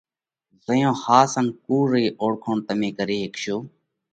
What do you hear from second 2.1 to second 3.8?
اوۯکوڻ تمي ڪري هيڪشو